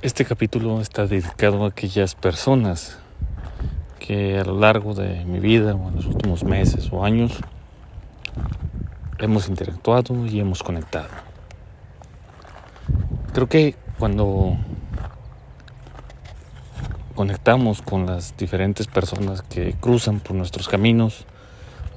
[0.00, 2.98] Este capítulo está dedicado a aquellas personas
[3.98, 7.32] que a lo largo de mi vida o en los últimos meses o años
[9.18, 11.08] hemos interactuado y hemos conectado.
[13.32, 14.56] Creo que cuando
[17.16, 21.26] conectamos con las diferentes personas que cruzan por nuestros caminos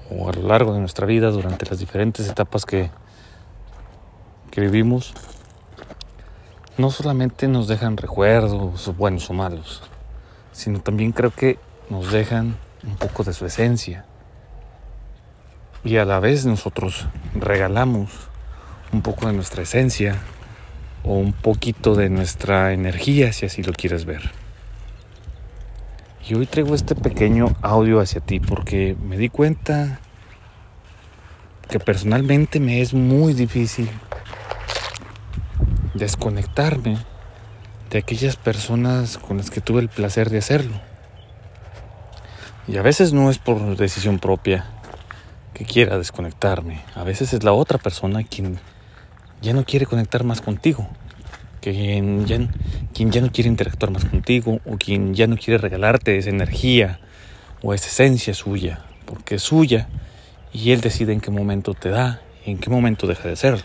[0.10, 2.90] o a lo largo de nuestra vida durante las diferentes etapas que,
[4.50, 5.14] que vivimos,
[6.78, 9.82] no solamente nos dejan recuerdos buenos o malos,
[10.52, 14.06] sino también creo que nos dejan un poco de su esencia.
[15.84, 18.12] Y a la vez nosotros regalamos
[18.94, 20.20] un poco de nuestra esencia
[21.04, 24.32] o un poquito de nuestra energía, si así lo quieres ver.
[26.28, 30.00] Y hoy traigo este pequeño audio hacia ti porque me di cuenta
[31.68, 33.90] que personalmente me es muy difícil
[35.94, 36.98] desconectarme
[37.90, 40.80] de aquellas personas con las que tuve el placer de hacerlo.
[42.68, 44.66] Y a veces no es por decisión propia
[45.54, 48.60] que quiera desconectarme, a veces es la otra persona quien
[49.42, 50.88] ya no quiere conectar más contigo,
[51.60, 57.00] quien ya, no quiere interactuar más contigo o quien ya no quiere regalarte esa energía
[57.62, 59.90] o esa esencia suya, porque es suya
[60.54, 63.64] y él decide en qué momento te da y en qué momento deja de ser.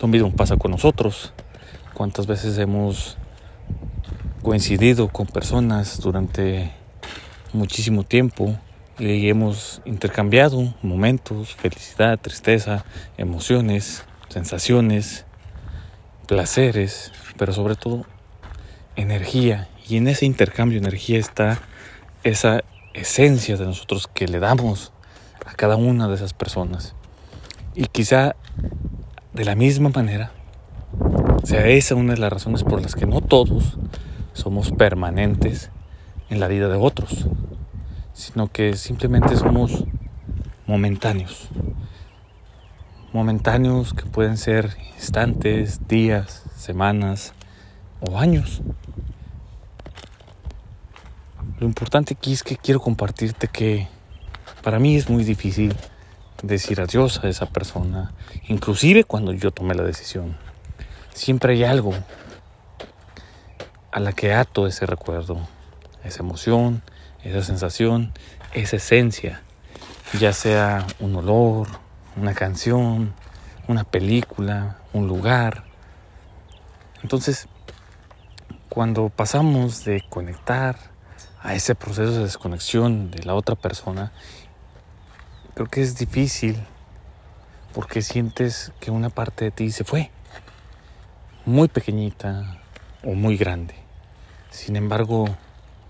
[0.00, 1.32] Lo mismo pasa con nosotros.
[1.94, 3.16] ¿Cuántas veces hemos
[4.42, 6.70] coincidido con personas durante
[7.54, 8.58] muchísimo tiempo
[8.98, 12.84] y hemos intercambiado momentos, felicidad, tristeza,
[13.16, 15.24] emociones, sensaciones,
[16.26, 18.04] placeres, pero sobre todo
[18.96, 19.68] energía.
[19.88, 21.58] Y en ese intercambio de energía está
[22.22, 24.92] esa esencia de nosotros que le damos
[25.46, 26.94] a cada una de esas personas.
[27.74, 28.36] Y quizá
[29.36, 30.32] de la misma manera,
[31.42, 33.76] o sea, esa es una de las razones por las que no todos
[34.32, 35.70] somos permanentes
[36.30, 37.28] en la vida de otros,
[38.14, 39.84] sino que simplemente somos
[40.66, 41.50] momentáneos.
[43.12, 47.34] Momentáneos que pueden ser instantes, días, semanas
[48.00, 48.62] o años.
[51.60, 53.86] Lo importante aquí es que quiero compartirte que
[54.62, 55.76] para mí es muy difícil
[56.42, 58.12] decir adiós a esa persona,
[58.48, 60.36] inclusive cuando yo tomé la decisión.
[61.14, 61.94] Siempre hay algo
[63.90, 65.46] a la que ato ese recuerdo,
[66.04, 66.82] esa emoción,
[67.24, 68.12] esa sensación,
[68.52, 69.42] esa esencia,
[70.18, 71.68] ya sea un olor,
[72.16, 73.14] una canción,
[73.68, 75.64] una película, un lugar.
[77.02, 77.48] Entonces,
[78.68, 80.76] cuando pasamos de conectar
[81.42, 84.12] a ese proceso de desconexión de la otra persona
[85.56, 86.54] Creo que es difícil
[87.72, 90.10] porque sientes que una parte de ti se fue,
[91.46, 92.60] muy pequeñita
[93.02, 93.74] o muy grande.
[94.50, 95.24] Sin embargo,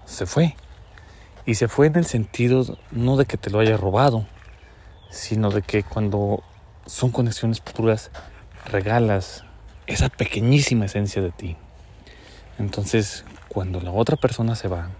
[0.04, 0.54] se fue.
[1.46, 4.28] Y se fue en el sentido no de que te lo haya robado,
[5.10, 6.44] sino de que cuando
[6.86, 8.12] son conexiones puras,
[8.66, 9.42] regalas
[9.88, 11.56] esa pequeñísima esencia de ti.
[12.60, 14.90] Entonces, cuando la otra persona se va,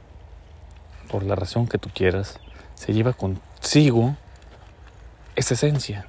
[1.09, 2.41] por la razón que tú quieras,
[2.75, 4.17] se lleva consigo
[5.37, 6.07] esa esencia.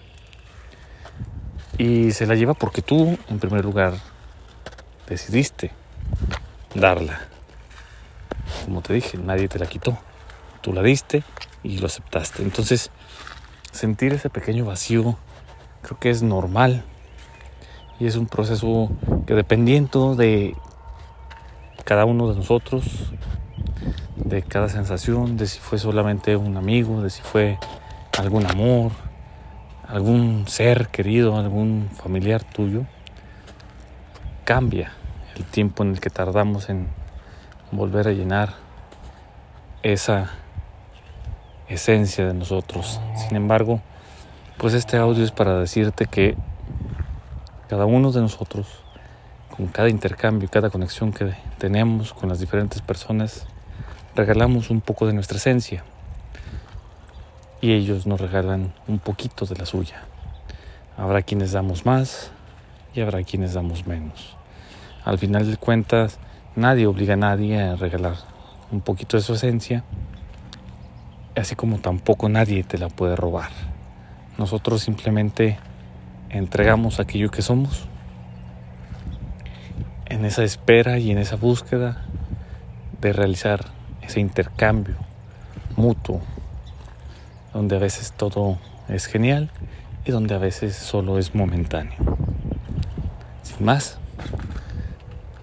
[1.77, 3.93] Y se la lleva porque tú, en primer lugar,
[5.07, 5.71] decidiste
[6.73, 7.19] darla.
[8.65, 9.97] Como te dije, nadie te la quitó.
[10.61, 11.23] Tú la diste
[11.63, 12.41] y lo aceptaste.
[12.41, 12.89] Entonces,
[13.71, 15.17] sentir ese pequeño vacío
[15.81, 16.83] creo que es normal.
[17.99, 18.89] Y es un proceso
[19.25, 20.55] que dependiendo de
[21.83, 22.83] cada uno de nosotros,
[24.15, 27.57] de cada sensación, de si fue solamente un amigo, de si fue
[28.17, 28.91] algún amor,
[29.87, 32.85] algún ser querido, algún familiar tuyo,
[34.43, 34.91] cambia
[35.35, 36.87] el tiempo en el que tardamos en
[37.71, 38.53] volver a llenar
[39.83, 40.31] esa
[41.69, 42.99] esencia de nosotros.
[43.15, 43.81] Sin embargo,
[44.57, 46.35] pues este audio es para decirte que
[47.69, 48.67] cada uno de nosotros,
[49.55, 53.45] con cada intercambio, cada conexión que tenemos con las diferentes personas,
[54.15, 55.83] regalamos un poco de nuestra esencia,
[57.61, 60.03] y ellos nos regalan un poquito de la suya.
[60.97, 62.31] Habrá quienes damos más
[62.93, 64.35] y habrá quienes damos menos.
[65.05, 66.19] Al final de cuentas,
[66.55, 68.15] nadie obliga a nadie a regalar
[68.71, 69.83] un poquito de su esencia,
[71.35, 73.51] así como tampoco nadie te la puede robar.
[74.37, 75.57] Nosotros simplemente
[76.29, 77.87] entregamos aquello que somos
[80.05, 82.03] en esa espera y en esa búsqueda
[83.01, 83.65] de realizar
[84.01, 84.95] ese intercambio
[85.75, 86.21] mutuo
[87.57, 89.49] donde a veces todo es genial
[90.05, 91.97] y donde a veces solo es momentáneo.
[93.41, 93.97] Sin más,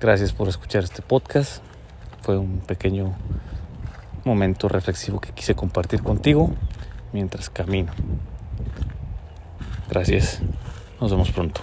[0.04, 1.62] Gracias por escuchar este podcast.
[2.20, 3.14] Fue un pequeño
[4.26, 6.50] momento reflexivo que quise compartir contigo
[7.14, 7.90] mientras camino.
[9.88, 10.42] Gracias.
[11.00, 11.62] Nos vemos pronto.